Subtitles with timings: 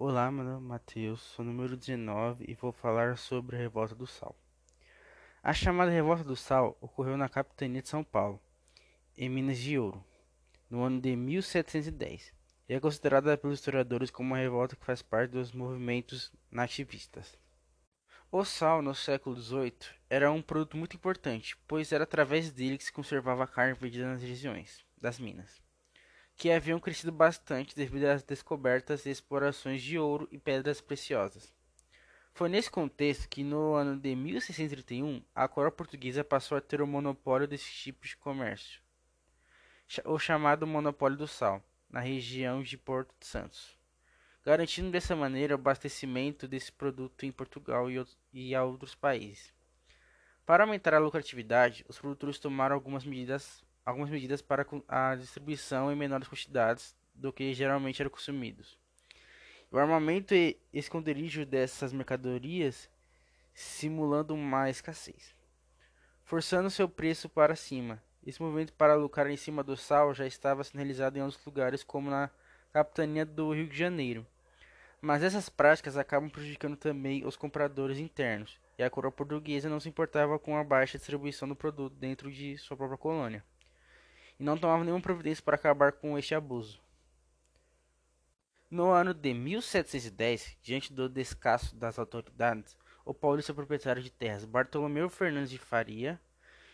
[0.00, 4.06] Olá, meu nome é Matheus, sou número 19 e vou falar sobre a Revolta do
[4.06, 4.32] Sal.
[5.42, 8.40] A chamada Revolta do Sal ocorreu na capitania de São Paulo,
[9.16, 10.04] em Minas de Ouro,
[10.70, 12.32] no ano de 1710,
[12.68, 17.36] e é considerada pelos historiadores como uma revolta que faz parte dos movimentos nativistas.
[18.30, 22.84] O sal, no século XVIII, era um produto muito importante, pois era através dele que
[22.84, 25.60] se conservava a carne vendida nas regiões das minas
[26.38, 31.52] que haviam crescido bastante devido às descobertas e explorações de ouro e pedras preciosas.
[32.32, 36.86] Foi nesse contexto que, no ano de 1631, a coroa portuguesa passou a ter o
[36.86, 38.80] monopólio desse tipo de comércio,
[40.04, 43.76] o chamado monopólio do sal, na região de Porto de Santos,
[44.44, 47.88] garantindo dessa maneira o abastecimento desse produto em Portugal
[48.32, 49.52] e a outros países.
[50.46, 55.96] Para aumentar a lucratividade, os produtores tomaram algumas medidas algumas medidas para a distribuição em
[55.96, 58.78] menores quantidades do que geralmente eram consumidos.
[59.70, 62.90] O armamento e esconderijo dessas mercadorias
[63.54, 65.34] simulando uma escassez,
[66.22, 68.02] forçando seu preço para cima.
[68.26, 72.10] Esse movimento para lucrar em cima do sal já estava sinalizado em outros lugares, como
[72.10, 72.28] na
[72.70, 74.26] capitania do Rio de Janeiro.
[75.00, 79.88] Mas essas práticas acabam prejudicando também os compradores internos, e a coroa portuguesa não se
[79.88, 83.42] importava com a baixa distribuição do produto dentro de sua própria colônia
[84.38, 86.80] e não tomava nenhuma providência para acabar com este abuso.
[88.70, 95.08] No ano de 1710, diante do descaso das autoridades, o paulista proprietário de terras Bartolomeu
[95.08, 96.20] Fernandes de Faria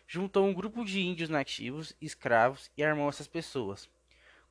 [0.07, 3.89] juntou um grupo de índios nativos, escravos e armou essas pessoas,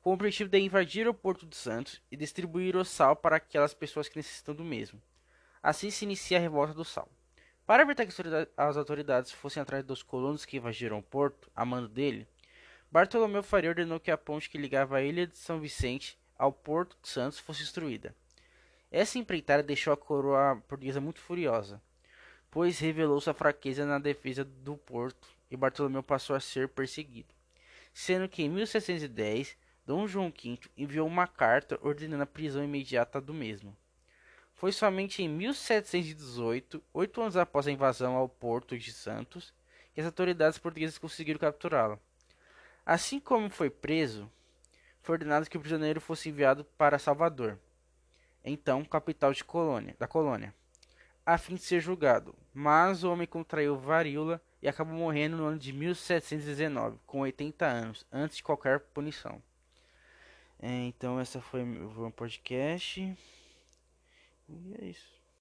[0.00, 3.74] com o objetivo de invadir o Porto de Santos e distribuir o sal para aquelas
[3.74, 5.00] pessoas que necessitam do mesmo.
[5.62, 7.08] Assim se inicia a revolta do sal.
[7.66, 8.12] Para evitar que
[8.56, 12.28] as autoridades fossem atrás dos colonos que invadiram o porto, a mando dele,
[12.94, 16.96] Bartolomeu Faria ordenou que a ponte que ligava a ilha de São Vicente ao Porto
[17.02, 18.14] de Santos fosse destruída.
[18.88, 21.82] Essa empreitada deixou a coroa portuguesa muito furiosa,
[22.52, 27.34] pois revelou sua fraqueza na defesa do porto e Bartolomeu passou a ser perseguido.
[27.92, 33.34] Sendo que em 1710, Dom João V enviou uma carta ordenando a prisão imediata do
[33.34, 33.76] mesmo.
[34.54, 39.52] Foi somente em 1718, oito anos após a invasão ao Porto de Santos,
[39.92, 42.00] que as autoridades portuguesas conseguiram capturá-lo.
[42.84, 44.30] Assim como foi preso,
[45.00, 47.58] foi ordenado que o prisioneiro fosse enviado para Salvador,
[48.44, 50.54] então capital colônia, da colônia,
[51.24, 52.34] a fim de ser julgado.
[52.52, 58.06] Mas o homem contraiu varíola e acabou morrendo no ano de 1719, com 80 anos,
[58.12, 59.42] antes de qualquer punição.
[60.58, 63.00] É, então, essa foi o meu podcast.
[64.48, 65.23] E é isso.